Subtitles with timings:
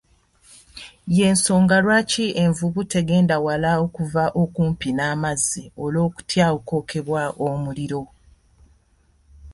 [1.17, 8.03] Y'ensonga Iwaki envubu tegenda wala okuva okumpi n'amazzi olw'okutya okwokebwa omuliro.